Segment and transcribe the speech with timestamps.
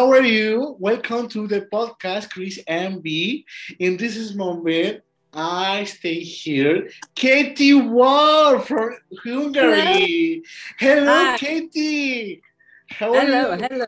[0.00, 0.76] how are you?
[0.78, 3.44] Welcome to the podcast, Chris MB.
[3.80, 6.88] In this moment, I stay here.
[7.14, 10.42] Katie Wolf from Hungary.
[10.78, 12.40] Hello, hello Katie.
[12.88, 13.86] How are hello, you?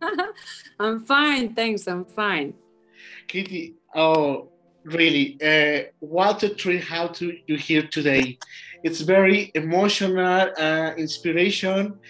[0.00, 0.26] Hello,
[0.80, 1.86] I'm fine, thanks.
[1.86, 2.52] I'm fine.
[3.28, 4.48] Katie, oh,
[4.82, 5.38] really?
[5.40, 8.36] Uh, what a treat how to you here today.
[8.82, 12.00] It's very emotional, uh, inspiration.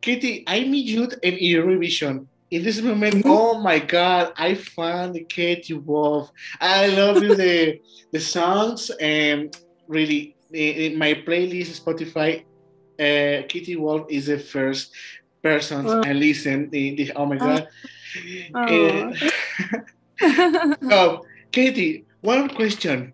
[0.00, 3.30] Katie, I meet you in Eurovision in this moment, mm-hmm.
[3.30, 6.32] oh my God, I found Katie Wolf.
[6.58, 7.80] I love the
[8.12, 9.54] the songs and
[9.86, 12.44] really in my playlist Spotify,
[12.98, 14.94] uh, Katie Wolf is the first
[15.42, 16.02] person oh.
[16.02, 16.70] I listen.
[16.70, 17.68] The, the, oh my God.
[18.54, 19.12] Oh.
[20.22, 23.12] Uh, so, Katie, one question.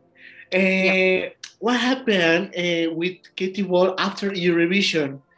[0.55, 1.29] Uh, yeah.
[1.59, 5.21] What happened uh, with Katie Wolf after Eurovision?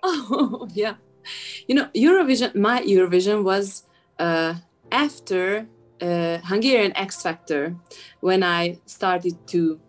[0.00, 0.94] Oh, yeah
[1.66, 3.84] you know, Eurovision, my Eurovision was
[4.18, 4.54] uh,
[4.90, 5.66] after
[6.00, 7.76] uh, Hungarian X Factor
[8.20, 9.80] when I started to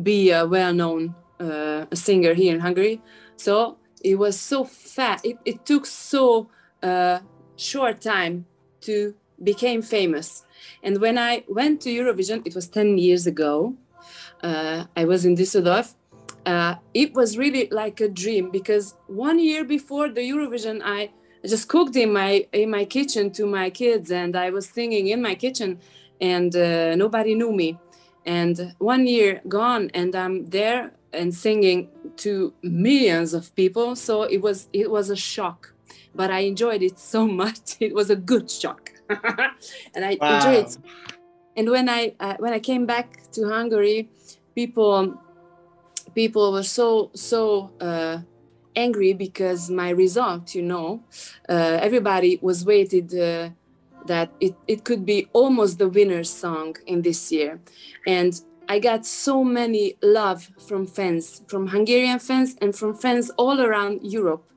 [0.00, 3.00] be a well known uh, singer here in Hungary.
[3.36, 6.48] So it was so fast, it, it took so
[6.82, 7.20] uh,
[7.56, 8.46] short time
[8.82, 10.44] to became famous.
[10.82, 13.74] And when I went to Eurovision, it was 10 years ago.
[14.42, 15.94] Uh, I was in Düsseldorf
[16.46, 21.10] uh, it was really like a dream because one year before the Eurovision, I
[21.46, 25.22] just cooked in my in my kitchen to my kids, and I was singing in
[25.22, 25.80] my kitchen,
[26.20, 27.78] and uh, nobody knew me.
[28.24, 33.96] And one year gone, and I'm there and singing to millions of people.
[33.96, 35.74] So it was it was a shock,
[36.14, 37.76] but I enjoyed it so much.
[37.80, 38.92] It was a good shock,
[39.94, 40.36] and I wow.
[40.36, 40.78] enjoyed it.
[41.56, 44.08] And when I uh, when I came back to Hungary,
[44.54, 45.20] people
[46.14, 48.18] people were so so uh,
[48.74, 51.02] angry because my result you know
[51.48, 53.50] uh, everybody was waited uh,
[54.06, 57.60] that it, it could be almost the winner's song in this year.
[58.06, 63.60] And i got so many love from fans from hungarian fans and from fans all
[63.60, 64.52] around europe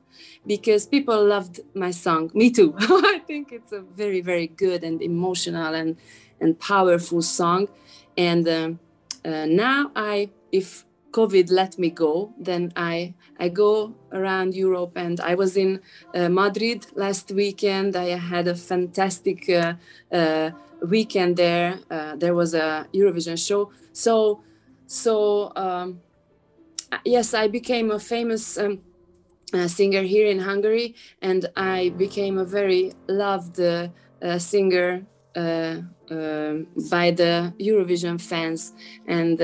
[0.46, 2.30] because people loved my song.
[2.34, 2.74] Me too.
[2.78, 5.96] I think it's a very very good and emotional and
[6.40, 7.68] and powerful song.
[8.16, 8.78] And um,
[9.24, 10.85] uh, now i if
[11.16, 15.80] COVID let me go, then I I go around Europe and I was in
[16.14, 17.96] uh, Madrid last weekend.
[17.96, 19.74] I had a fantastic uh,
[20.12, 20.50] uh,
[20.94, 21.78] weekend there.
[21.90, 23.70] Uh, there was a Eurovision show.
[23.92, 24.42] So
[24.86, 26.00] so um,
[27.04, 28.58] yes, I became a famous.
[28.58, 28.80] Um,
[29.54, 33.88] uh, singer here in Hungary, and I became a very loved uh,
[34.38, 38.72] singer by the Eurovision fans,
[39.06, 39.38] and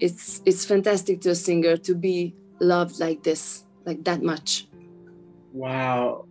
[0.00, 4.66] it's it's fantastic to a singer to be loved like this, like that much.
[5.52, 6.26] Wow.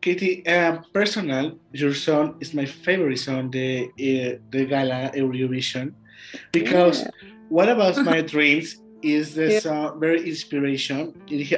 [0.00, 5.94] Katie, uh, personal, your song is my favorite song, the uh, the Gala Eurovision,
[6.50, 7.10] because yeah.
[7.48, 9.60] what about my dreams is the yeah.
[9.60, 11.14] song very inspiration.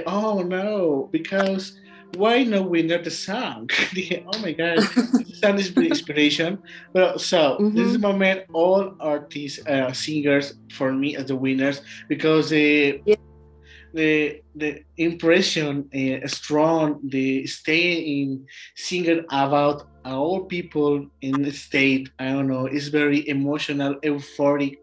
[0.07, 1.81] oh no, because
[2.17, 3.71] why no winner the song?
[4.27, 6.59] oh my god, the song is inspiration.
[6.93, 7.77] Well, so mm-hmm.
[7.77, 13.03] this is the moment all artists, uh, singers for me as the winners because the
[13.05, 13.17] yeah.
[13.93, 22.11] the the impression uh, strong, the stay in singing about all people in the state.
[22.19, 22.67] I don't know.
[22.67, 24.77] It's very emotional, euphoric.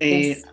[0.00, 0.44] Yes.
[0.44, 0.50] Uh,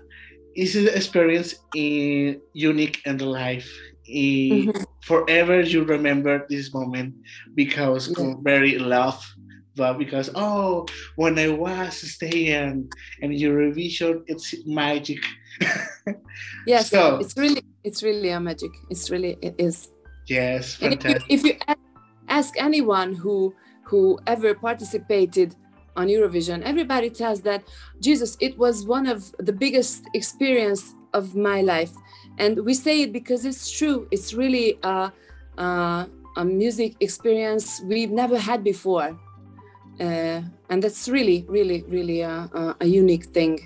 [0.56, 3.68] it's an experience uh, unique in the life
[4.10, 4.84] mm-hmm.
[5.02, 7.16] forever you remember this moment
[7.56, 8.34] because yeah.
[8.42, 9.24] very love
[9.76, 12.90] but because oh when i was staying
[13.22, 15.20] in eurovision it's magic
[16.68, 19.90] yes so, it's really it's really a magic it's really it is
[20.28, 21.24] yes fantastic.
[21.30, 21.76] if you, if you
[22.28, 23.54] ask anyone who
[23.84, 25.56] who ever participated
[25.96, 27.64] on eurovision everybody tells that
[28.00, 31.92] jesus it was one of the biggest experience of my life
[32.38, 35.12] and we say it because it's true it's really a,
[35.58, 36.08] a,
[36.38, 39.18] a music experience we've never had before
[40.00, 43.60] uh, and that's really really really a, a unique thing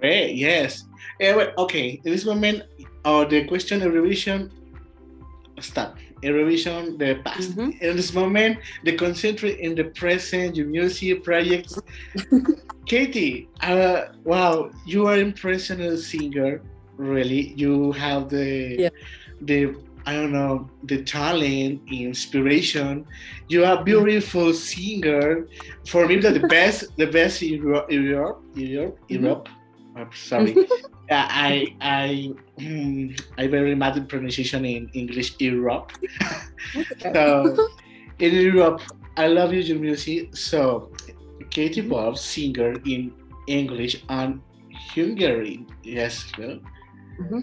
[0.00, 0.84] Great, yes
[1.22, 2.62] uh, okay in this moment
[3.04, 4.50] uh, the question of revision
[5.60, 7.52] stop Eurovision, the past.
[7.52, 7.84] Mm-hmm.
[7.84, 11.78] In this moment, the concentrate in the present, your music projects.
[12.86, 16.62] Katie, uh, wow, you are impressive singer.
[16.96, 18.88] Really, you have the yeah.
[19.42, 19.74] the
[20.06, 23.04] I don't know the talent, inspiration.
[23.48, 25.48] You are a beautiful singer.
[25.88, 28.98] For me, the best, the best in Europe, Europe, Europe.
[29.10, 29.24] Mm-hmm.
[29.24, 29.48] Europe.
[29.96, 30.54] I'm sorry.
[31.10, 35.90] I I mm, I very mad in pronunciation in English Europe.
[37.02, 37.68] so
[38.18, 38.82] in Europe,
[39.16, 40.36] I love your music.
[40.36, 40.90] So
[41.56, 41.80] Katie.
[41.80, 43.12] Bob, singer in
[43.48, 44.40] English and
[44.92, 45.64] Hungary.
[45.82, 46.28] Yes.
[46.38, 46.60] well,
[47.16, 47.40] Mhm.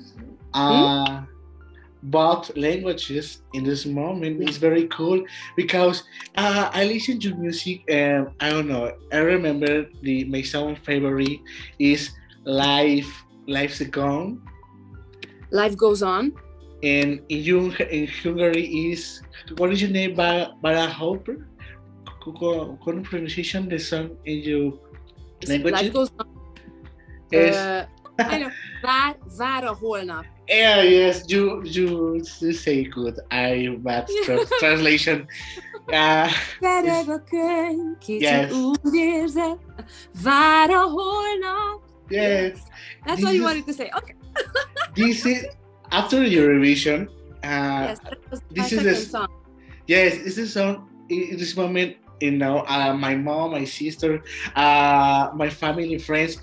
[0.53, 1.25] Uh,
[2.03, 5.23] both languages in this moment is very cool
[5.57, 6.03] because
[6.37, 8.91] uh, I listen to music and I don't know.
[9.11, 11.39] I remember the my song favorite
[11.79, 12.11] is
[12.45, 13.09] "Life
[13.47, 14.37] Life's Gone."
[15.49, 16.33] Life goes on.
[16.83, 19.23] and in, in Hungary is
[19.57, 20.13] what is your name?
[20.19, 21.47] Ba- Bara Hopper?
[22.25, 24.79] What pronunciation the song in your
[25.41, 25.73] Is language?
[25.73, 26.09] Life goes.
[27.31, 27.55] Yes.
[27.55, 27.85] Uh,
[28.19, 28.49] I know.
[28.83, 30.25] Vár, vár a holnap.
[30.47, 33.15] yeah, yes, you you you say good.
[33.31, 34.07] I bad
[34.59, 35.25] translation.
[35.91, 36.29] Uh,
[36.61, 38.51] a könyv, kicsit Yes.
[38.51, 39.57] úgy érzed,
[40.23, 41.81] vár a holnap.
[42.09, 42.59] yes,
[43.05, 43.89] That's This what you is- wanted to say.
[43.97, 44.15] Okay.
[44.95, 45.45] this is
[45.89, 47.07] after Eurovision.
[47.43, 49.29] Uh, yes, that was this is a- song.
[49.87, 54.23] Yes, this is song in this moment, you know, uh, my mom, my sister,
[54.55, 56.39] uh, my family, friends,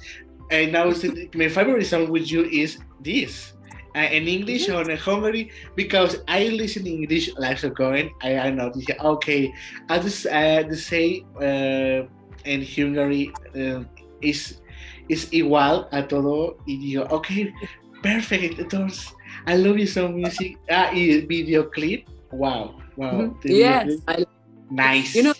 [0.51, 0.93] and now
[1.35, 3.55] my favorite song with you is this.
[3.97, 8.15] Uh, in English or in Hungary because I listen English like so going.
[8.23, 8.87] I, I know this.
[9.03, 9.51] Okay,
[9.89, 12.07] I just uh, the say uh,
[12.47, 13.83] in Hungary uh,
[14.23, 14.63] is
[15.11, 17.51] is igual a todo y digo okay
[17.99, 19.11] perfect entonces
[19.47, 23.43] I love you so music ah y video clip wow wow Mhm.
[23.43, 24.23] Yes, I,
[24.71, 25.35] nice You know,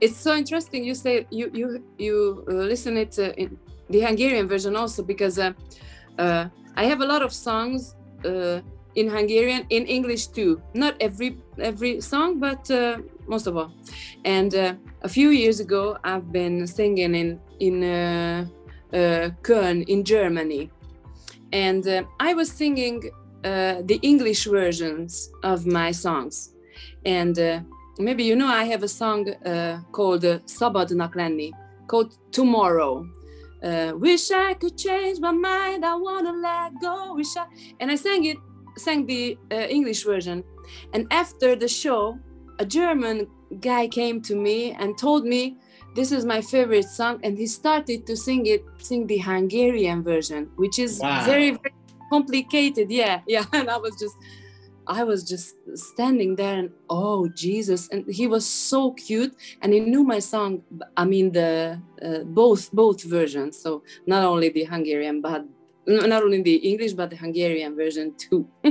[0.00, 0.84] it's so interesting.
[0.84, 3.58] You say you you you listen it uh, in
[3.90, 5.52] the Hungarian version also because uh,
[6.18, 8.60] uh, I have a lot of songs uh,
[8.94, 10.60] in Hungarian in English too.
[10.74, 13.72] Not every every song, but uh, most of all.
[14.24, 17.80] And uh, a few years ago, I've been singing in in
[19.42, 20.70] Köln in Germany,
[21.52, 21.84] and
[22.20, 23.10] I was singing
[23.42, 26.54] the English versions of my songs,
[27.04, 27.64] and.
[27.98, 31.52] Maybe you know I have a song uh, called uh, Szabadnak lenni,
[31.88, 33.06] called Tomorrow.
[33.62, 35.84] Uh, wish I could change my mind.
[35.84, 37.14] I wanna let go.
[37.14, 37.46] Wish I
[37.80, 38.36] and I sang it,
[38.76, 40.44] sang the uh, English version.
[40.92, 42.18] And after the show,
[42.60, 43.26] a German
[43.60, 45.56] guy came to me and told me
[45.96, 50.50] this is my favorite song, and he started to sing it, sing the Hungarian version,
[50.54, 51.24] which is Wow.
[51.24, 51.74] very, very
[52.12, 52.90] complicated.
[52.92, 53.44] Yeah, yeah.
[53.52, 54.14] And I was just
[54.86, 59.34] I was just standing there and oh Jesus and he was so cute.
[59.62, 60.62] And he knew my song
[60.96, 63.58] I mean the uh, both both versions.
[63.58, 65.44] So not only the Hungarian but
[65.86, 68.48] not only the English but the Hungarian version too.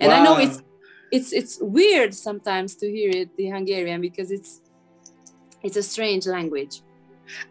[0.00, 0.62] And I know it's
[1.10, 4.60] it's it's weird sometimes to hear it the Hungarian because it's
[5.62, 6.82] it's a strange language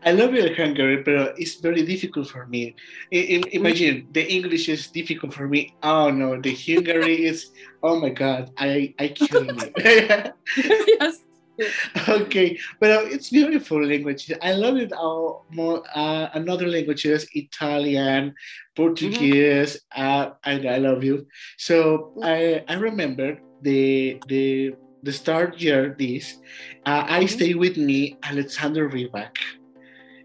[0.03, 2.75] I love your Hungary, but it's very difficult for me.
[3.13, 5.73] I- I- imagine the English is difficult for me.
[5.83, 7.49] Oh no, the Hungary is.
[7.83, 9.73] Oh my God, I I kill me.
[9.77, 11.19] yes
[12.09, 14.31] okay, but uh, it's beautiful language.
[14.41, 14.91] I love it.
[14.93, 18.33] All more uh, another languages, Italian,
[18.75, 19.81] Portuguese.
[19.95, 21.25] Uh, and I love you.
[21.57, 26.37] So I I remember the the the start year this.
[26.85, 27.29] Uh, I Mhm.
[27.29, 29.33] stay with me Alexander Rybak.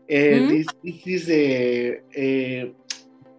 [0.09, 0.49] And Mhm.
[0.49, 2.75] this, this is a, a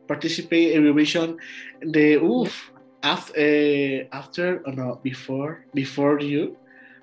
[0.07, 1.37] participate Eurovision.
[1.81, 2.71] The oof
[3.03, 6.55] after uh, after or no before before you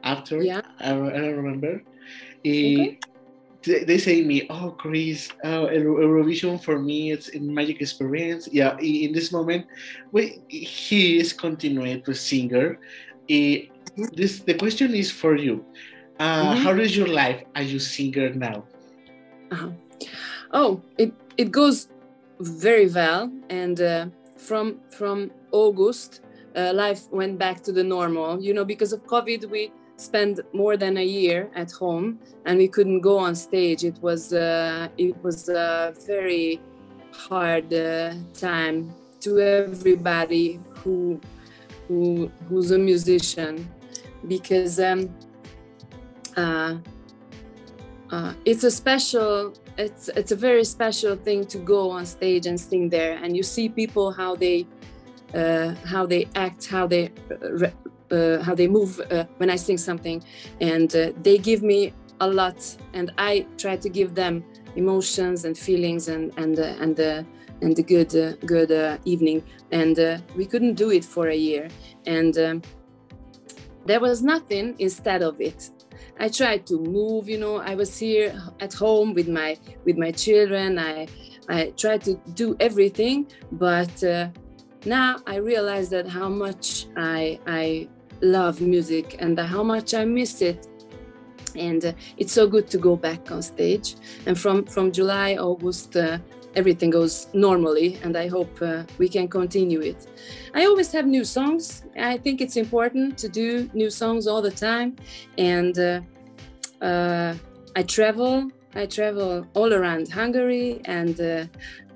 [0.03, 0.63] after Yeah.
[0.81, 1.83] I, I don't remember.
[2.43, 2.89] Okay.
[2.93, 2.97] Eh,
[3.63, 8.49] they, they say me, oh Chris, oh, Euro- Eurovision for me it's a magic experience.
[8.51, 9.67] Yeah, in this moment,
[10.13, 12.79] we, he is continuing to singer.
[13.29, 13.69] Eh,
[14.17, 15.67] this the question is for you.
[16.19, 16.57] Uh, Mhm.
[16.57, 18.65] How is your life as you singer now?
[19.51, 19.71] Uh-huh.
[20.53, 21.89] Oh, it it goes
[22.41, 26.21] very well, and uh, from from August,
[26.57, 28.41] uh, life went back to the normal.
[28.41, 32.69] You know, because of COVID, we spent more than a year at home, and we
[32.69, 33.85] couldn't go on stage.
[33.85, 36.61] It was uh, it was a very
[37.13, 41.21] hard uh, time to everybody who
[41.89, 43.69] who who's a musician,
[44.27, 44.81] because.
[44.81, 45.11] Um,
[48.13, 52.61] uh, it's a special it's it's a very special thing to go on stage and
[52.61, 54.67] sing there and you see people how they
[55.35, 57.13] uh, how they act how they
[58.11, 60.23] uh, how they move uh, when i sing something.
[60.61, 64.45] And uh, they give me a lot and i try to give them
[64.77, 66.99] emotions and feelings and and uh, and
[67.63, 68.73] and the good good
[69.05, 69.45] evening.
[69.71, 71.69] And we couldn't do it for a year.
[72.07, 72.63] And um,
[73.87, 75.71] there was nothing instead of it
[76.21, 77.57] I tried to move, you know.
[77.57, 80.79] I was here at home with my with my children.
[80.79, 81.09] I
[81.49, 84.29] I tried to do everything, but uh,
[84.85, 87.89] now I realize that how much I I
[88.21, 90.67] love music and how much I miss it.
[91.57, 93.97] And uh, it's so good to go back on stage.
[94.27, 96.19] And from from July, August, uh,
[96.55, 100.07] everything goes normally, and I hope uh, we can continue it.
[100.55, 101.85] I always have new songs.
[101.97, 104.97] I think it's important to do new songs all the time,
[105.39, 106.01] and uh,
[106.85, 107.35] uh,
[107.77, 108.51] I travel.
[108.75, 111.47] I travel all around Hungary and uh,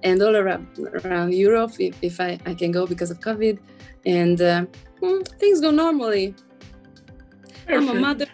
[0.05, 0.67] and all around,
[1.05, 3.59] around Europe if, if I, I can go because of COVID.
[4.07, 4.67] And uh,
[5.01, 6.35] mm, things go normally.
[7.69, 8.27] I'm a mother.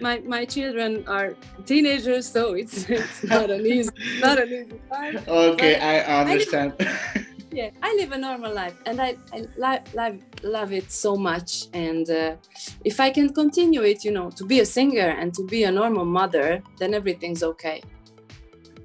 [0.00, 1.34] My, my children are
[1.66, 3.90] teenagers, so it's, it's not an easy
[4.20, 5.18] not an easy time.
[5.28, 6.74] Okay, but I understand.
[6.80, 11.16] I yeah, I live a normal life, and I, I li- li- love it so
[11.16, 11.66] much.
[11.72, 12.36] And uh,
[12.84, 15.72] if I can continue it, you know, to be a singer and to be a
[15.72, 17.82] normal mother, then everything's okay.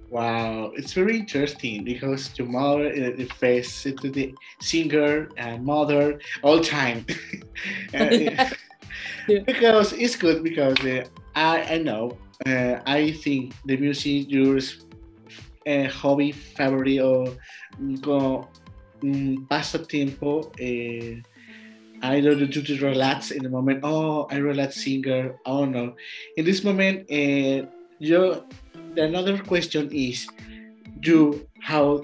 [0.10, 6.60] Wow, it's very interesting because your mother is face to the singer and mother all
[6.62, 7.06] time.
[9.28, 9.40] yeah.
[9.46, 11.06] Because it's good because uh,
[11.36, 14.60] I I know uh, I think the music your
[15.68, 17.34] uh, hobby favorite or
[18.02, 18.48] go
[19.04, 20.52] um, pasatiempo.
[20.60, 21.22] Uh,
[22.02, 23.80] I don't know to relax in the moment.
[23.84, 25.36] Oh, I relax singer.
[25.46, 25.96] Oh no,
[26.38, 27.66] in this moment, uh,
[28.00, 28.44] you
[28.94, 30.28] the another question is
[31.02, 32.02] you how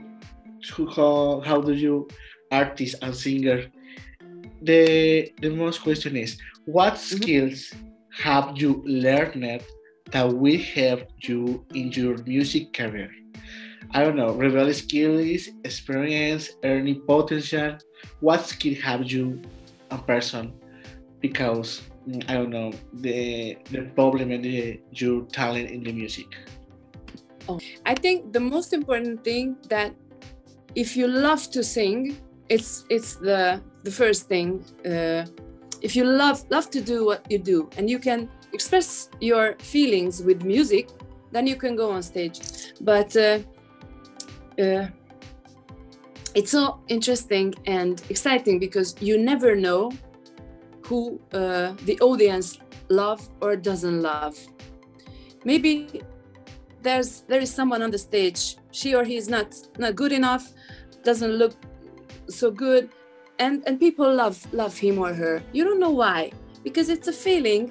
[0.96, 2.08] how, how do you
[2.52, 3.72] artist and singer
[4.62, 7.18] the the most question is what mm-hmm.
[7.18, 7.74] skills
[8.12, 9.62] have you learned
[10.12, 13.10] that will help you in your music career
[13.92, 17.78] i don't know rebel skills experience earning potential
[18.20, 19.42] what skill have you
[19.92, 20.54] a person
[21.20, 26.28] because mm, i don't know the the problem and the, your talent in the music
[27.50, 27.60] Oh.
[27.86, 29.94] I think the most important thing that
[30.76, 32.18] if you love to sing,
[32.50, 34.64] it's it's the the first thing.
[34.86, 35.26] Uh,
[35.82, 40.22] if you love love to do what you do and you can express your feelings
[40.22, 40.90] with music,
[41.32, 42.40] then you can go on stage.
[42.82, 43.40] But uh,
[44.60, 44.88] uh,
[46.36, 49.92] it's so interesting and exciting because you never know
[50.86, 52.60] who uh, the audience
[52.90, 54.38] love or doesn't love.
[55.44, 56.02] Maybe
[56.82, 60.52] there's there is someone on the stage she or he is not not good enough
[61.04, 61.54] doesn't look
[62.28, 62.90] so good
[63.42, 65.44] and and people love love him or her.
[65.52, 66.32] You don't know why
[66.64, 67.64] because it's a feeling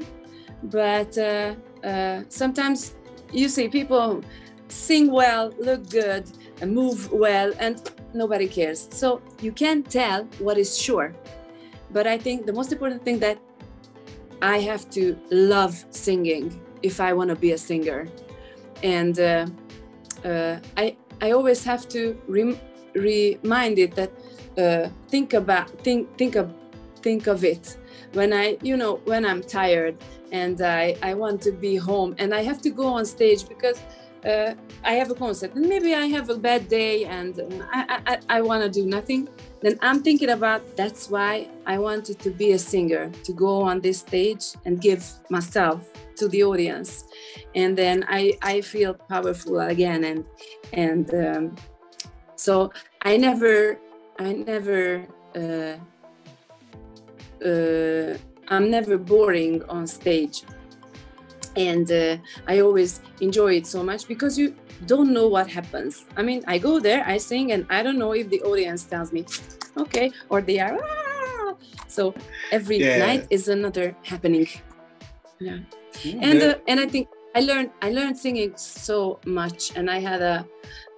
[0.65, 2.95] but uh, uh, sometimes
[3.33, 4.23] you see people
[4.69, 6.25] sing well look good
[6.61, 7.77] and move well and
[8.12, 8.89] nobody cares.
[8.91, 11.15] So you can't tell what is sure.
[11.97, 13.39] But i think the most important thing that
[14.43, 16.45] i have to love singing
[16.89, 18.00] if i want to be a singer.
[18.83, 19.47] And uh,
[20.31, 20.97] uh, I
[21.27, 22.00] I always have to
[22.37, 22.53] rem
[22.95, 24.11] remind it that
[24.59, 26.52] uh, think about think think of
[27.02, 27.76] think of it.
[28.12, 29.97] When I you know when I'm tired
[30.33, 33.80] and I I want to be home and I have to go on stage because
[34.25, 34.54] uh,
[34.85, 37.40] I have a concert and maybe I have a bad day and
[37.73, 39.28] I I, I want to do nothing
[39.61, 43.80] then I'm thinking about that's why I wanted to be a singer to go on
[43.80, 47.04] this stage and give myself to the audience.
[47.54, 50.25] And then i i feel powerful again and
[50.73, 51.57] and um,
[52.37, 53.78] so i never
[54.21, 55.77] i never uh,
[57.45, 58.17] uh,
[58.49, 60.43] i'm never boring on stage.
[61.57, 64.55] And uh, i always enjoy it so much because you
[64.87, 66.05] don't know what happens.
[66.17, 69.12] I mean i go there i sing and i don't know if the audience tells
[69.12, 69.25] me
[69.77, 71.55] okay or they are ah!
[71.89, 72.15] so
[72.53, 72.99] every yeah.
[72.99, 74.49] night is another happening.
[75.41, 75.59] Yeah.
[76.05, 79.99] Mm, and uh, and i think I learned I learned singing so much, and I
[80.00, 80.47] had a,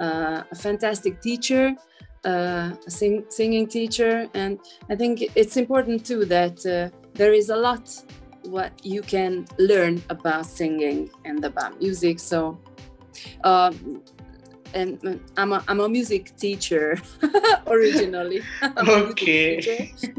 [0.01, 1.77] uh, a fantastic teacher,
[2.25, 4.59] uh, a sing, singing teacher, and
[4.91, 7.91] I think it's important too that uh, there is a lot
[8.45, 12.19] what you can learn about singing and about music.
[12.19, 12.59] So,
[13.45, 14.03] um,
[14.75, 16.99] and I'm a, I'm a music teacher
[17.67, 18.43] originally.
[18.79, 19.61] okay.
[19.61, 20.15] Teacher.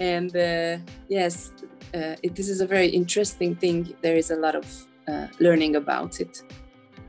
[0.00, 1.52] and uh, yes,
[1.94, 3.94] uh, it, this is a very interesting thing.
[4.02, 6.42] There is a lot of uh, learning about it.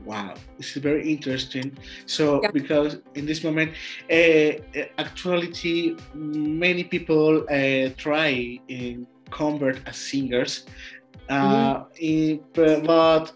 [0.06, 1.76] Wow, this is very interesting.
[2.06, 2.52] So, yeah.
[2.52, 3.72] because in this moment,
[4.08, 4.52] uh,
[4.98, 10.64] actually, many people uh, try and convert as singers,
[11.28, 11.90] uh, mm-hmm.
[11.98, 13.32] in, but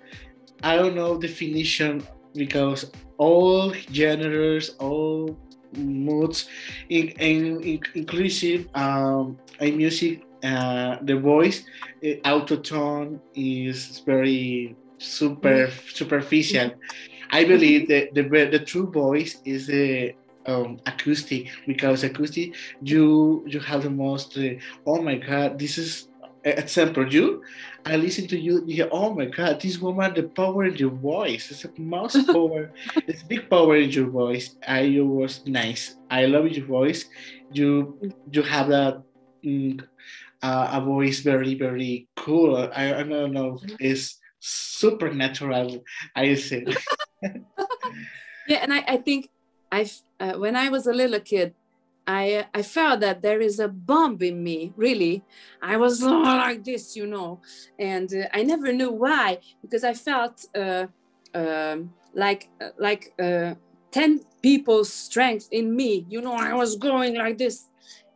[0.62, 5.36] I don't know definition because all genres, all
[5.76, 6.46] moods,
[6.88, 11.64] in, in inclusive um, in music uh, the voice
[12.04, 16.72] uh, autotune is very super superficial.
[17.30, 20.14] I believe that the the true voice is the
[20.46, 21.48] um, acoustic.
[21.66, 24.36] Because acoustic you you have the most.
[24.36, 24.54] Uh,
[24.86, 26.08] oh my God, this is
[26.44, 27.42] example you
[27.84, 30.90] i listen to you you hear oh my god this woman the power in your
[30.90, 31.50] voice.
[31.50, 32.72] It's a most power
[33.06, 34.56] it's big power in your voice.
[34.66, 35.96] I you was nice.
[36.10, 37.04] I love your voice.
[37.52, 37.98] You
[38.32, 39.02] you have that
[39.44, 39.84] mm,
[40.42, 42.56] uh, a voice very very cool.
[42.56, 45.84] I, I don't know it's supernatural
[46.16, 46.64] i say
[48.48, 49.28] yeah and i, I think
[49.70, 51.54] i uh, when i was a little kid
[52.06, 55.22] I, I felt that there is a bomb in me, really.
[55.62, 57.40] I was like this, you know,
[57.78, 60.86] and uh, I never knew why because I felt uh,
[61.34, 63.54] um, like uh, like uh,
[63.92, 67.66] 10 people's strength in me, you know, I was going like this.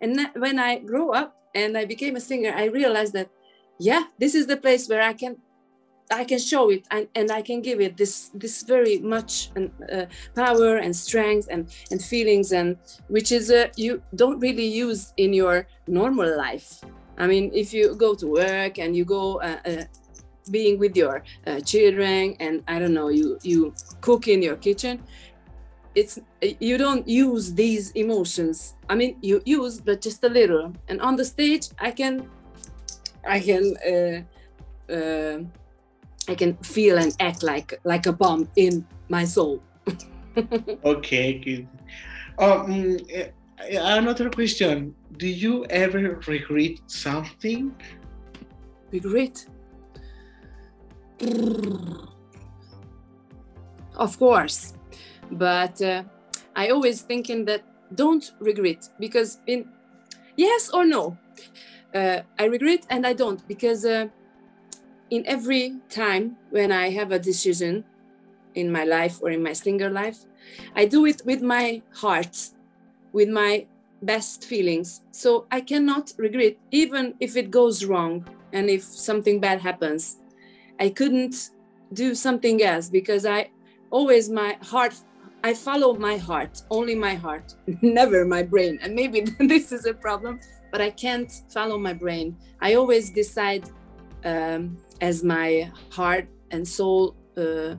[0.00, 3.30] And when I grew up and I became a singer, I realized that,
[3.78, 5.36] yeah, this is the place where I can
[6.10, 10.06] I can show it and, and I can give it this this very much uh,
[10.34, 12.76] power and strength and and feelings and
[13.08, 16.80] which is uh, you don't really use in your normal life.
[17.16, 19.84] I mean, if you go to work and you go uh, uh
[20.50, 25.00] being with your uh, children and I don't know you you cook in your kitchen,
[25.94, 26.18] it's
[26.60, 28.74] you don't use these emotions.
[28.90, 30.72] I mean, you use but just a little.
[30.88, 32.28] And on the stage, I can
[33.26, 34.26] I can.
[36.28, 39.62] I can feel and act like like a bomb in my soul.
[40.84, 41.68] okay, good.
[42.38, 43.28] Um, eh,
[43.70, 47.74] another question: Do you ever regret something?
[48.90, 49.46] Regret?
[53.96, 54.74] Of course,
[55.30, 56.02] but uh,
[56.56, 57.62] I always thinking that
[57.94, 59.68] don't regret because in
[60.36, 61.16] yes or no,
[61.94, 63.84] uh, I regret and I don't because.
[63.84, 64.08] Uh,
[65.10, 67.84] in every time when I have a decision
[68.54, 70.18] in my life or in my singer life,
[70.74, 72.50] I do it with my heart,
[73.12, 73.66] with my
[74.02, 75.02] best feelings.
[75.10, 80.16] So I cannot regret, even if it goes wrong and if something bad happens.
[80.80, 81.50] I couldn't
[81.92, 83.50] do something else because I
[83.90, 84.94] always, my heart,
[85.42, 88.78] I follow my heart, only my heart, never my brain.
[88.82, 90.40] And maybe this is a problem,
[90.72, 92.36] but I can't follow my brain.
[92.60, 93.64] I always decide
[94.24, 97.74] um, as my heart and soul uh,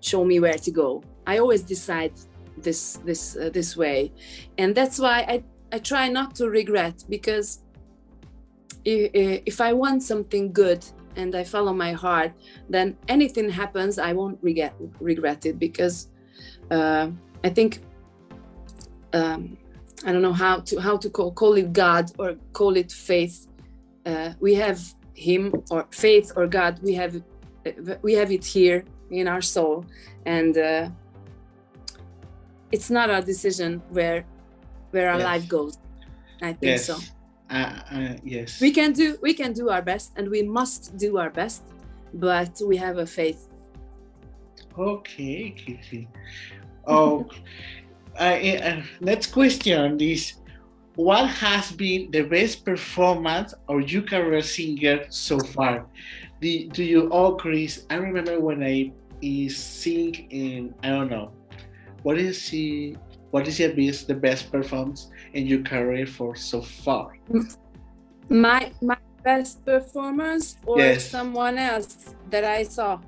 [0.00, 1.02] show me where to go.
[1.26, 2.12] I always decide
[2.66, 4.12] this this uh, this way,
[4.60, 5.36] and that's why I
[5.76, 7.48] I try not to regret because
[8.84, 10.84] if, if I want something good
[11.16, 12.32] and I follow my heart,
[12.68, 16.08] then anything happens, I won't regret regret it because
[16.70, 17.06] uh,
[17.44, 17.80] I think
[19.12, 19.56] um,
[20.06, 23.46] I don't know how to how to call call it God or call it faith.
[24.06, 24.78] Uh, we have
[25.18, 27.20] him or faith or god we have
[28.02, 29.84] we have it here in our soul
[30.26, 30.88] and uh,
[32.70, 34.24] it's not a decision where
[34.92, 35.24] where our yes.
[35.24, 35.78] life goes
[36.40, 36.86] i think yes.
[36.86, 36.96] so
[37.50, 41.18] uh, uh, yes we can do we can do our best and we must do
[41.18, 41.62] our best
[42.14, 43.48] but we have a faith
[44.78, 46.08] okay Kiki.
[46.86, 47.26] oh
[48.18, 50.34] uh, next question is
[50.98, 55.86] what has been the best performance of your career singer so far?
[56.40, 57.86] Do, do you all, Chris?
[57.88, 58.90] I remember when I
[59.22, 61.30] is sing in I don't know.
[62.02, 62.96] What is he?
[63.30, 67.14] What is your best the best performance in your career for so far?
[68.28, 71.08] My my best performance or yes.
[71.08, 72.98] someone else that I saw.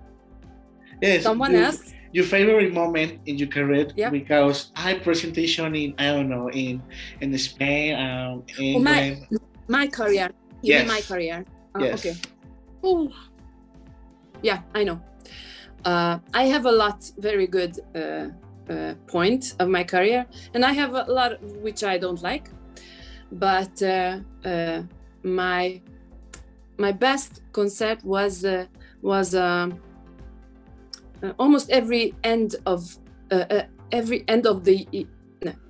[1.02, 1.24] Yes.
[1.24, 4.12] Someone else your favorite moment in your career yep.
[4.12, 6.82] because I presentation in I don't know in
[7.20, 9.20] in Spain um in my
[9.68, 10.30] my career
[10.62, 10.88] yes.
[10.88, 11.44] my career
[11.74, 11.98] uh, yes.
[11.98, 12.16] okay
[12.82, 13.12] oh
[14.42, 15.00] yeah I know
[15.84, 18.28] uh, I have a lot very good uh,
[18.68, 22.50] uh, point of my career and I have a lot which I don't like
[23.32, 24.82] but uh, uh,
[25.22, 25.80] my
[26.78, 28.66] my best concert was uh,
[29.02, 29.80] was um,
[31.22, 32.96] uh, almost every end of
[33.30, 35.06] uh, uh, every end of the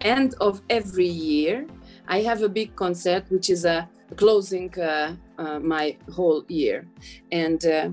[0.00, 1.66] end of every year
[2.08, 6.86] i have a big concert which is a closing uh, uh, my whole year.
[7.32, 7.90] And uh,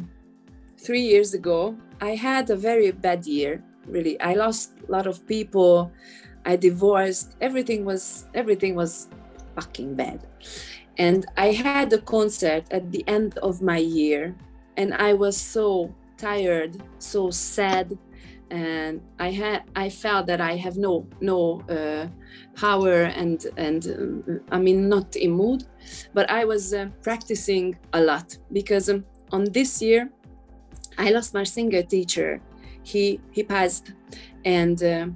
[0.78, 4.20] three years ago i had a very bad year really.
[4.20, 5.94] I lost a lot of people.
[6.46, 7.38] I divorced.
[7.40, 9.08] Everything was everything was
[9.56, 10.28] fucking bad.
[10.98, 14.36] And i had a concert at the end of my year
[14.78, 17.98] and i was so tired, so sad,
[18.50, 22.08] and I had I felt that I have no no uh,
[22.56, 25.66] power and and um, I mean not in mood,
[26.14, 30.10] but I was uh, practicing a lot because um, on this year
[30.98, 32.42] I lost my singer teacher.
[32.88, 33.94] he he passed,
[34.46, 35.08] and uh,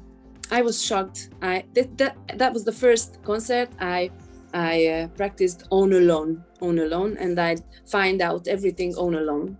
[0.51, 1.29] I was shocked.
[1.41, 4.11] I that, that that was the first concert I
[4.53, 9.57] I uh, practiced on alone, on alone, and I'd find out everything on alone.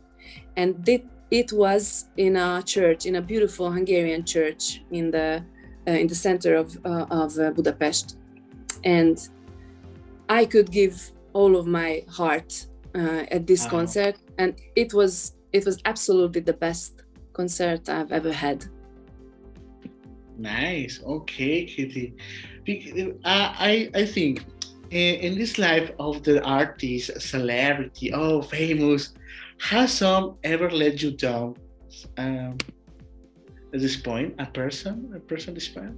[0.57, 5.43] And it, it was in a church, in a beautiful Hungarian church in the
[5.87, 8.17] uh, in the center of uh, of uh, Budapest,
[8.83, 9.17] and
[10.29, 13.71] I could give all of my heart uh, at this wow.
[13.71, 18.65] concert, and it was it was absolutely the best concert I've ever had.
[20.37, 21.01] Nice.
[21.05, 22.13] Okay, Kitty.
[23.23, 24.45] I I think
[24.91, 29.13] in this life of the artist, celebrity, oh, famous,
[29.61, 31.55] has some ever let you down?
[32.17, 32.57] Um,
[33.73, 35.97] at this point, a person, a person this point,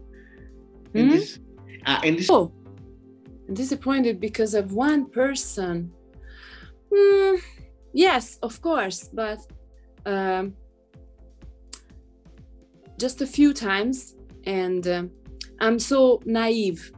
[0.93, 1.15] in mm-hmm.
[1.15, 1.39] this,
[1.85, 2.29] uh, in this.
[2.29, 2.51] Oh,
[3.51, 5.91] disappointed because of one person.
[6.93, 7.41] Mm,
[7.93, 9.39] yes, of course, but
[10.05, 10.53] um,
[12.99, 15.03] just a few times, and uh,
[15.59, 16.91] I'm so naive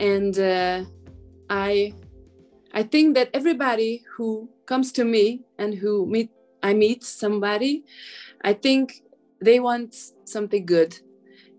[0.00, 0.82] and uh,
[1.50, 1.92] i
[2.72, 5.24] i think that everybody who comes to me
[5.58, 6.30] and who meet
[6.62, 7.72] i meet somebody
[8.50, 8.84] i think
[9.40, 10.92] they want something good.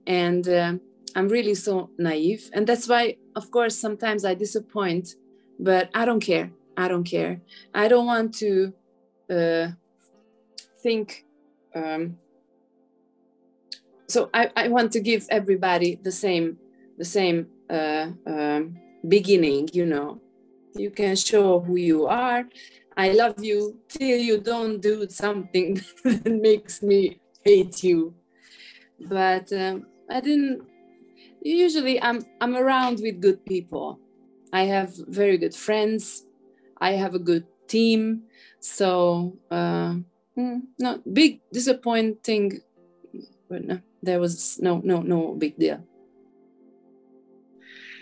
[0.08, 0.74] And uh,
[1.16, 2.50] i'm really so naive.
[2.54, 5.16] And that's why of course sometimes i disappoint
[5.60, 6.52] but i don't care.
[6.78, 7.42] I don't care.
[7.74, 8.74] I don't want to
[9.30, 9.68] uh,
[10.82, 11.26] think
[11.76, 12.18] um,
[14.08, 16.58] so I, I want to give everybody the same
[16.98, 20.22] the same uh, um, beginning you know.
[20.74, 22.46] You can show who you are
[22.98, 28.14] i love you till you don't do something that makes me hate you
[29.00, 30.62] but um, i didn't
[31.42, 34.00] usually i'm i'm around with good people
[34.54, 36.26] i have very good friends
[36.80, 38.24] i have a good team
[38.60, 39.96] so uh,
[40.36, 42.60] hmm, not big disappointing
[43.50, 45.82] but no, there was no no no big deal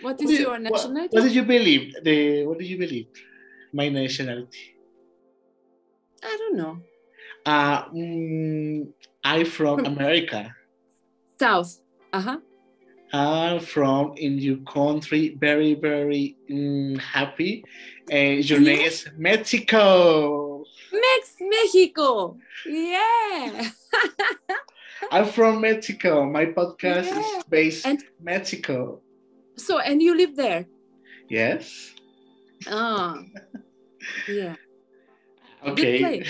[0.00, 1.08] what is your nationality?
[1.12, 1.94] What, what did you believe?
[2.02, 3.08] The what did you believe?
[3.72, 4.69] My nationality.
[6.22, 6.80] I don't know.
[7.46, 8.88] Uh, mm,
[9.24, 10.54] I from America.
[11.38, 11.80] South.
[12.12, 12.38] Uh huh.
[13.12, 17.64] I'm from in your country, very very mm, happy.
[18.10, 20.64] And your name is Mexico.
[20.92, 22.36] Mex Mexico.
[22.66, 23.70] Yeah.
[25.10, 26.26] I'm from Mexico.
[26.26, 27.18] My podcast yeah.
[27.20, 29.00] is based in Mexico.
[29.56, 30.66] So, and you live there?
[31.28, 31.94] Yes.
[32.66, 33.22] Ah,
[34.28, 34.56] yeah.
[35.66, 36.24] Okay.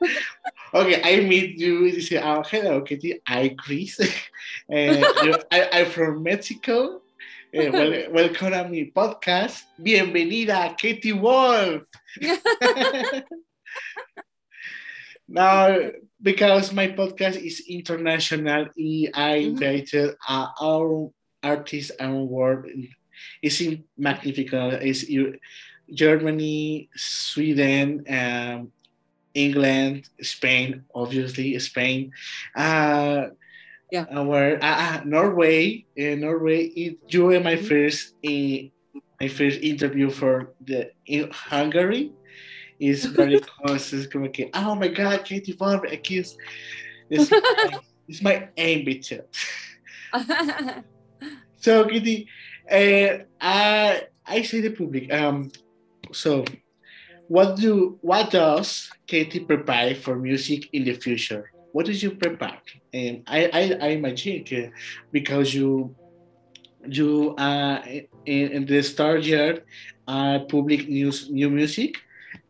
[0.74, 1.84] okay, I meet you.
[1.84, 3.20] You say, oh, hello, Kitty.
[3.26, 4.00] I Chris.
[4.68, 5.04] and
[5.50, 7.02] I, I'm from Mexico.
[7.52, 9.62] Uh, well, welcome to my podcast.
[9.80, 11.82] Bienvenida, Katie Wolf.
[15.28, 15.90] now,
[16.22, 19.50] because my podcast is international, I mm-hmm.
[19.52, 21.10] invited uh, our
[21.42, 22.66] artists and work
[23.42, 24.82] is in Magnificat.
[25.92, 28.72] Germany, Sweden, um,
[29.34, 32.12] England, Spain, obviously Spain.
[32.56, 33.28] Uh,
[33.90, 34.06] yeah.
[34.10, 36.64] Our uh, Norway, uh, Norway.
[36.66, 38.66] It, you were my first, uh,
[39.20, 42.12] my first interview for the in Hungary.
[42.78, 43.92] Is very close.
[43.92, 46.36] It's like, oh my God, Katie Farber accused.
[47.08, 47.30] It's,
[48.08, 49.22] it's my ambition.
[51.66, 52.28] So, Kitty,
[52.70, 55.12] uh, I, I say the public.
[55.12, 55.50] Um,
[56.12, 56.44] so,
[57.28, 61.50] what do what does Katie prepare for music in the future?
[61.72, 62.62] What does you prepare?
[62.92, 64.72] And I, I, I imagine
[65.12, 65.94] because you
[66.88, 67.82] you uh
[68.24, 69.64] in, in the start year
[70.06, 71.96] uh public news new music.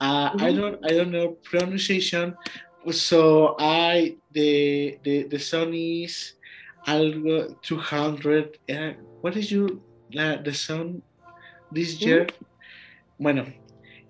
[0.01, 0.45] Uh, mm-hmm.
[0.45, 2.37] I don't I don't know pronunciation.
[2.90, 6.35] So I the the the song is
[6.87, 9.83] algo 200 uh, what is you
[10.16, 11.03] uh, the song
[11.73, 12.56] this year mm -hmm.
[13.18, 13.46] Bueno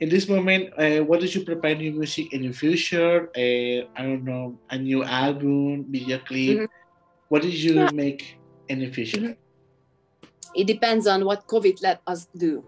[0.00, 4.02] in this moment uh, what did you prepare new music in the future uh, i
[4.02, 7.28] don't know a new album video clip mm -hmm.
[7.28, 7.92] what did you yeah.
[7.92, 8.24] make
[8.68, 10.60] in the future mm -hmm.
[10.60, 12.64] it depends on what covid let us do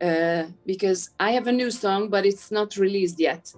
[0.00, 3.54] uh, because i have a new song but it's not released yet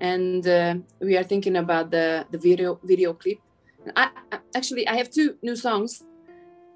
[0.00, 3.38] and uh, we are thinking about the the video video clip
[3.96, 4.10] I,
[4.54, 6.04] actually I have two new songs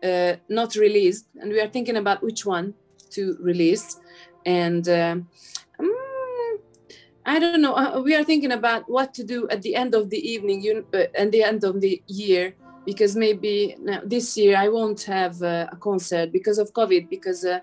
[0.02, 2.74] uh, not released, and we are thinking about which one
[3.10, 3.98] to release.
[4.46, 5.28] And um,
[7.26, 7.74] I don't know.
[7.74, 10.86] Uh, we are thinking about what to do at the end of the evening, you,
[10.94, 12.54] uh, at the end of the year,
[12.86, 17.10] because maybe this year I won't have uh, a concert because of COVID.
[17.10, 17.58] Because uh,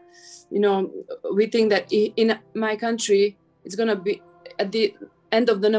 [0.52, 0.92] you know,
[1.34, 4.22] we think that in my country it's gonna be
[4.60, 4.94] at the
[5.32, 5.70] end of the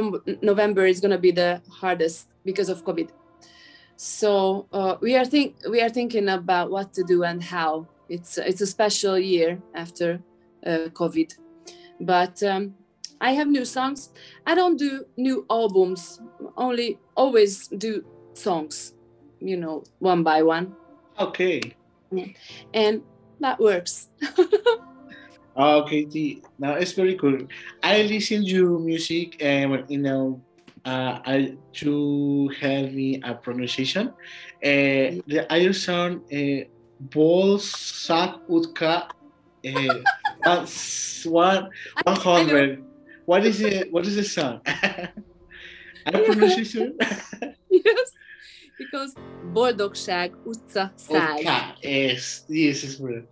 [0.40, 3.10] November is gonna be the hardest because of COVID.
[3.96, 7.86] So uh, we are think we are thinking about what to do and how.
[8.08, 10.20] It's it's a special year after
[10.64, 11.36] COVID,
[12.00, 12.74] but um,
[13.20, 14.10] I have new songs.
[14.46, 16.20] I don't do new albums.
[16.56, 18.94] Only always do songs,
[19.40, 20.74] you know, one by one.
[21.18, 21.74] Okay.
[22.72, 23.02] And
[23.40, 24.08] that works.
[25.56, 27.38] okay, the, now it's very cool.
[27.82, 30.40] I listen to music and you know
[30.84, 34.08] uh, I to help me a pronunciation.
[34.62, 36.68] Uh, the other song, uh,
[37.00, 39.08] Bol Sak Utka,
[39.66, 39.98] uh,
[41.26, 41.70] one
[42.04, 42.84] one hundred.
[43.24, 43.92] What is it?
[43.92, 44.60] What is the song?
[44.66, 46.96] I pronunciation.
[47.70, 48.12] yes,
[48.76, 49.14] because
[49.52, 51.40] boldogság utca száj.
[51.40, 53.26] Utka, yes, yes, is good.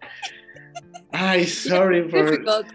[1.12, 2.24] I sorry for.
[2.24, 2.66] Difficult.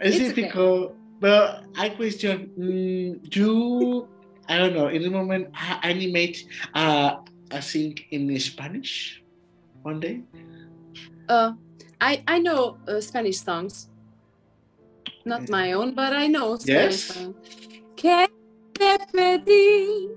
[0.00, 0.34] It's, It's okay.
[0.34, 2.50] difficult, but I question.
[2.58, 4.08] Mm, you,
[4.48, 4.88] I don't know.
[4.88, 6.46] In the moment, I animate.
[6.74, 7.20] Uh,
[7.52, 9.22] I think in Spanish,
[9.82, 10.24] one day.
[11.28, 11.52] Uh,
[12.00, 13.88] I I know uh, Spanish songs,
[15.24, 17.14] not my own, but I know Spanish Yes.
[17.14, 17.36] songs.
[17.96, 18.28] Que
[18.72, 20.10] te pedí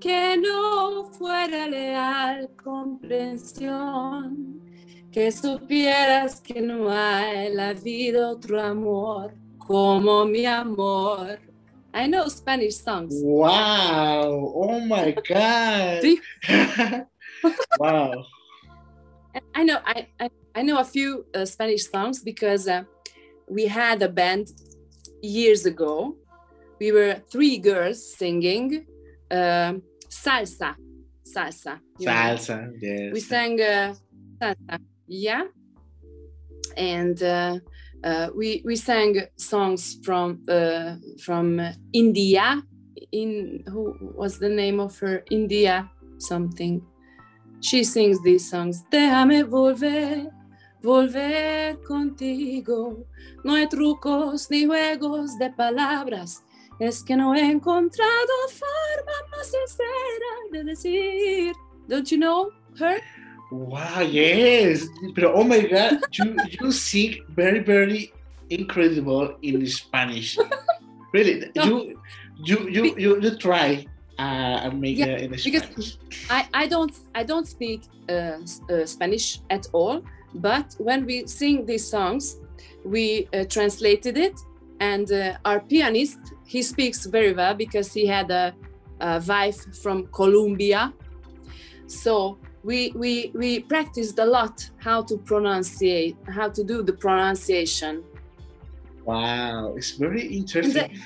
[0.00, 4.60] que no fuera leal comprensión,
[5.10, 11.40] que supieras que no hay la vida otro amor como mi amor.
[11.94, 13.14] I know Spanish songs.
[13.22, 14.52] Wow!
[14.54, 16.02] Oh my God!
[17.78, 18.24] Wow!
[19.54, 22.84] I know I, I, I know a few uh, Spanish songs because uh,
[23.48, 24.48] we had a band
[25.22, 26.16] years ago.
[26.80, 28.86] We were three girls singing
[29.30, 30.76] um salsa,
[31.24, 31.80] salsa.
[31.98, 32.12] you know.
[32.12, 33.12] Salsa, yes.
[33.12, 33.94] We sang uh,
[34.40, 35.44] salsa, yeah,
[36.76, 37.58] and uh,
[38.04, 42.62] uh, we we sang songs from uh, from uh, India.
[43.10, 45.24] In who was the name of her?
[45.30, 46.82] India something.
[47.60, 48.82] She sings these songs.
[48.90, 50.26] Déjame volver,
[50.84, 53.06] volver contigo.
[53.42, 56.44] No hay trucos ni juegos de palabras.
[56.78, 61.52] Es que no he encontrado forma más sincera de decir.
[61.88, 63.00] Don't you know her?
[63.50, 64.88] Wow, yes.
[65.14, 68.12] But oh my God, you you sing very very
[68.50, 70.36] incredible in Spanish.
[71.12, 71.64] Really, No.
[71.64, 72.00] you
[72.44, 73.86] you you you, you try
[74.18, 75.98] uh, make Yeah, it in because-.
[76.28, 80.02] I, I don't I don't speak uh, uh, Spanish at all,
[80.34, 82.36] but when we sing these songs,
[82.84, 84.38] we uh, translated it,
[84.80, 88.54] and uh, our pianist he speaks very well because he had a,
[89.00, 90.92] a wife from Colombia,
[91.86, 98.02] so we we we practiced a lot how to pronunciate how to do the pronunciation.
[99.04, 100.98] Wow, it's very interesting.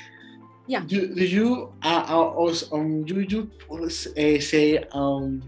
[0.68, 0.84] yeah.
[0.86, 5.42] Do, do you uh, uh, also um do you uh, say um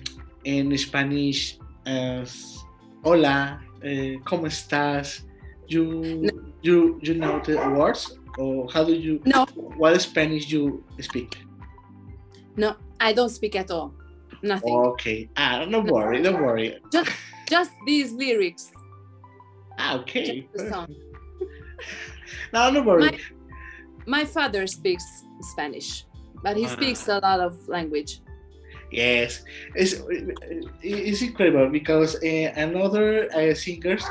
[0.44, 2.24] in Spanish uh,
[3.04, 5.22] hola uh, cómo estás?
[5.68, 6.28] You
[6.62, 11.38] you you know the words or how do you No, what Spanish you speak?
[12.56, 13.94] no, I don't speak at all.
[14.42, 14.74] Nothing.
[14.74, 16.78] Okay, ah, don't worry, don't worry.
[16.92, 17.10] Just,
[17.48, 18.72] just these lyrics.
[19.78, 20.48] Ah, okay.
[20.52, 20.88] Just the song.
[22.52, 23.02] no, don't worry.
[23.10, 23.18] My-
[24.06, 25.04] My father speaks
[25.52, 26.04] Spanish,
[26.42, 26.72] but he Ah.
[26.72, 28.22] speaks a lot of language.
[28.90, 29.42] Yes,
[29.74, 30.02] it's
[30.82, 34.04] it's incredible because uh, another uh, singers,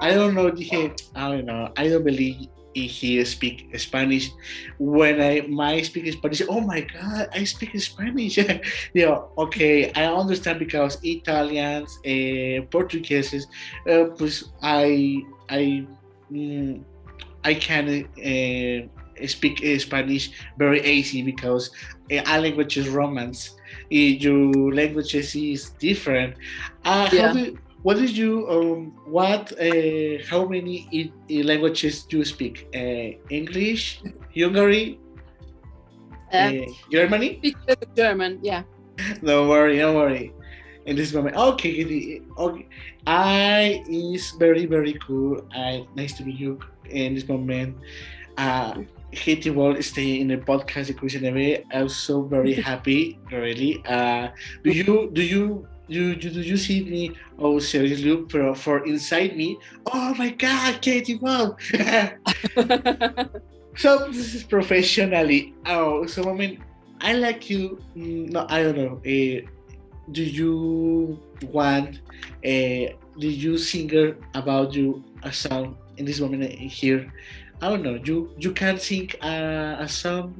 [0.00, 2.48] I don't know, I don't know, I don't believe
[2.84, 4.30] he speak Spanish.
[4.78, 8.38] When I my speak Spanish, oh my God, I speak Spanish.
[8.94, 13.46] yeah, okay, I understand because Italians, uh, Portuguese,
[13.88, 14.04] uh,
[14.62, 15.86] I I
[16.30, 16.84] mm,
[17.44, 18.95] I can uh,
[19.26, 21.70] speak uh, Spanish very easy because
[22.12, 23.56] uh, our language is Romance
[23.90, 26.34] your language is different.
[26.84, 27.28] Uh, Yeah.
[27.28, 32.66] how do, what did you um, what uh, how many languages do you speak?
[32.74, 34.00] Uh, English,
[34.34, 34.98] Hungary,
[36.32, 37.38] Uh, Germany.
[37.38, 38.62] speak a little German, yeah.
[39.22, 40.32] Don't worry, don't worry.
[40.86, 42.66] In this moment, okay, okay.
[43.06, 45.42] I is very very cool.
[45.54, 46.58] I nice to meet you
[46.90, 47.78] in this moment.
[48.38, 48.82] Uh,
[49.16, 51.64] Katie Wolf stay in the podcast Neve.
[51.72, 53.82] I'm so very happy, really.
[53.86, 54.28] Uh,
[54.62, 57.12] do you do you you, you do you see me?
[57.38, 59.58] Oh, seriously, for, for inside me.
[59.92, 61.56] Oh my God, Katie, wow.
[63.76, 65.54] so this is professionally.
[65.66, 66.62] Oh, so I mean,
[67.00, 67.80] I like you.
[67.96, 68.96] mm, No, I don't know.
[69.04, 69.46] Uh,
[70.12, 72.00] do you want?
[72.44, 77.10] Uh, do you singer about you a song in this moment here?
[77.62, 77.98] I don't know.
[78.04, 80.34] You you can sing a, a song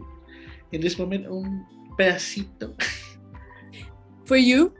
[0.72, 1.64] in this moment un
[1.98, 2.74] pedacito.
[4.26, 4.72] For you?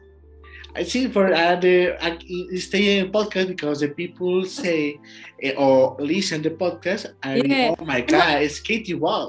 [0.75, 2.19] I think for uh, the uh,
[2.61, 5.01] stay in podcast because the people say
[5.43, 7.73] uh, or listen the podcast and Yeah.
[7.79, 8.93] oh my god, it's Katie.
[8.93, 9.25] What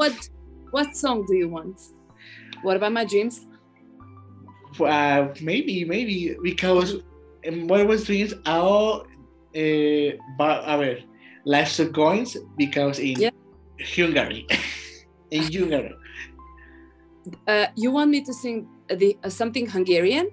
[0.71, 1.79] what song do you want?
[2.63, 3.45] What about my dreams?
[4.77, 6.97] Uh, maybe, maybe because
[7.43, 9.01] in what was dreams are
[9.55, 10.97] uh, but a ver,
[11.47, 13.31] life of coins because in Yeah.
[13.95, 14.45] Hungary,
[15.31, 15.95] in Hungary,
[17.45, 20.27] Uh, you want me to sing the uh, something Hungarian?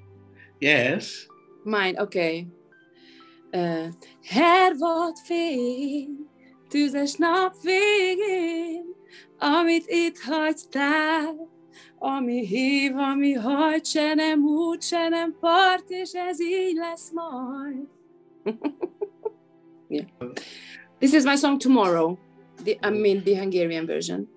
[0.61, 1.27] yes.
[1.65, 2.47] Mine, okay.
[3.53, 3.89] Uh,
[4.31, 6.09] her volt fény,
[6.69, 8.85] tüzes nap végén,
[9.39, 11.49] amit itt hagytál,
[11.99, 17.87] ami hív, ami hagy, se nem út, se nem part, és ez így lesz majd.
[19.89, 20.07] yeah.
[21.01, 22.19] This is my song tomorrow.
[22.63, 24.29] The, I mean the Hungarian version.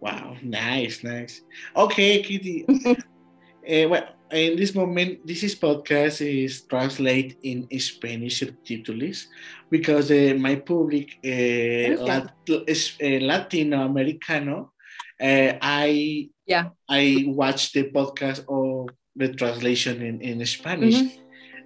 [0.00, 1.42] Wow, nice, nice.
[1.76, 2.64] Okay, Kitty.
[2.88, 9.26] uh, well, in this moment, this is podcast is translate in Spanish subtitles
[9.70, 12.00] because uh, my public uh.
[12.00, 14.72] Lat- uh, Latino Americano,
[15.20, 16.70] uh, I Yeah.
[16.88, 20.96] I watch the podcast or the translation in, in Spanish.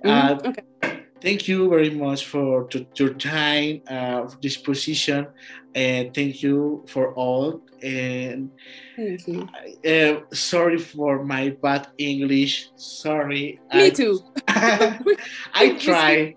[0.05, 0.65] Uh, Mhm, okay.
[1.25, 5.27] Thank you very much for to, your time, uh, disposition,
[5.75, 7.63] and thank you for all.
[7.83, 8.51] And
[8.95, 9.49] Thank you.
[9.85, 12.71] uh, sorry for my bad English.
[12.77, 13.59] Sorry.
[13.73, 14.21] Me I, too.
[14.49, 16.37] I try,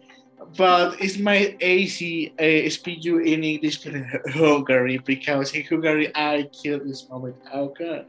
[0.57, 6.49] but it's my AC uh, speak you in English in Hungary because in Hungary I
[6.51, 7.35] kill this moment.
[7.53, 8.05] Oh god,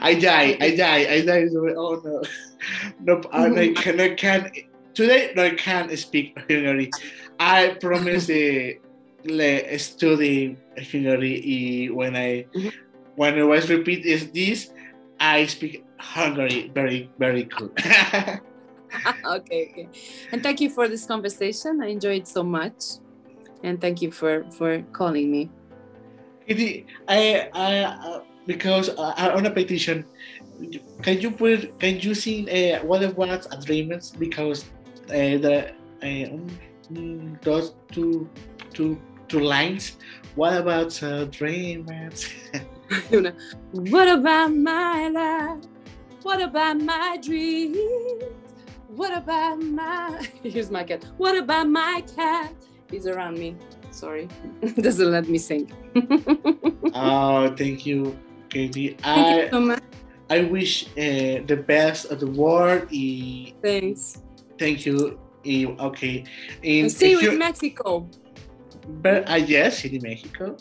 [0.00, 1.46] I die, I die, I die.
[1.76, 2.22] Oh no,
[3.20, 4.50] no, I can, I can.
[4.94, 6.90] Today, no, I can't speak Hungary.
[7.40, 8.78] I promise the
[9.24, 12.72] le study Hungary when I Mhm.
[13.16, 14.72] when I was repeat is this,
[15.20, 17.72] I speak Hungary very very good.
[19.24, 19.88] okay, okay.
[20.32, 21.80] And thank you for this conversation.
[21.82, 23.00] I enjoyed so much.
[23.62, 25.48] And thank you for for calling me.
[26.46, 30.04] Kitty, I, I, uh, because uh, on a petition,
[31.02, 34.10] can you put, can you sing uh, what was a dreams?
[34.10, 34.66] Because
[35.06, 36.06] the uh,
[36.92, 38.28] mm, those two,
[38.72, 39.96] two, two lines.
[40.34, 42.28] What about uh, dreams?
[43.10, 43.32] You
[43.72, 45.64] what about my life?
[46.22, 47.76] What about my dreams?
[48.88, 51.04] What about my here's my cat.
[51.16, 52.52] What about my cat?
[52.90, 53.56] He's around me.
[53.90, 54.28] Sorry.
[54.76, 55.72] Doesn't let me sing.
[56.94, 58.96] oh, thank you, Katie.
[59.00, 59.82] Thank you I, so much.
[60.30, 62.88] I wish uh, the best of the world.
[63.62, 64.22] Thanks.
[64.58, 65.18] Thank you.
[65.44, 66.24] y okay.
[66.62, 68.08] In, see you in Mexico.
[69.02, 70.56] But uh, yes, in Mexico.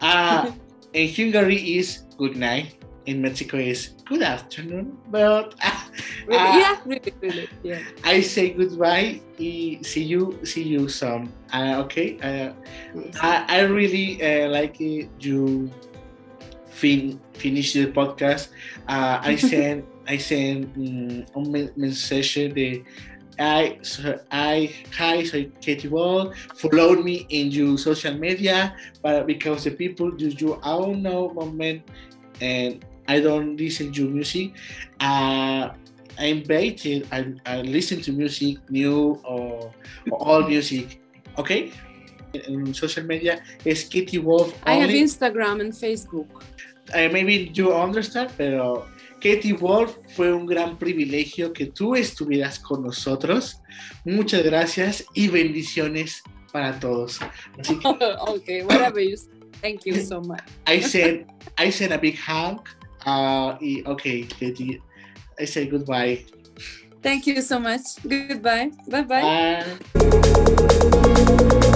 [0.00, 0.50] Uh,
[0.92, 2.74] in Hungary is good night.
[3.06, 4.98] In Mexico is good afternoon.
[5.10, 5.78] But uh,
[6.28, 6.60] Really?
[6.60, 7.48] yeah, really, really.
[7.62, 7.80] Yeah.
[8.04, 9.20] I say goodbye.
[9.38, 10.38] y See you.
[10.44, 11.32] See you some.
[11.54, 12.18] Uh, okay.
[12.20, 12.52] Uh,
[13.22, 15.08] I, I really uh, like it.
[15.20, 15.70] You
[16.78, 18.54] fin finish the podcast.
[18.86, 22.86] Uh, I send I send um, un men- mensaje de
[23.38, 26.34] I, so I, hi, soy Katie Wolf.
[26.58, 31.30] Follow me in your social media, but because the people do you I don't know
[31.30, 31.86] moment
[32.40, 34.58] and I don't listen to music.
[34.98, 35.70] Uh,
[36.18, 39.70] I invited I, I listen to music new or,
[40.10, 41.00] or all music.
[41.38, 41.70] Okay,
[42.34, 44.52] in social media is Katie Wolf.
[44.64, 44.90] I have.
[44.90, 46.26] Instagram and Facebook.
[46.94, 48.86] Maybe you understand, pero
[49.20, 53.60] Katie Wolf fue un gran privilegio que tú estuvieras con nosotros.
[54.04, 56.22] Muchas gracias y bendiciones
[56.52, 57.20] para todos.
[57.58, 57.88] Así que
[58.28, 59.38] okay, whatever you say.
[59.60, 60.42] Thank you so much.
[60.66, 62.68] I said, I send a big hug.
[63.04, 64.80] Uh, y, okay, Katie,
[65.38, 66.24] I say goodbye.
[67.02, 67.96] Thank you so much.
[68.06, 68.70] Goodbye.
[68.88, 69.64] Bye bye.
[69.94, 71.74] Bye.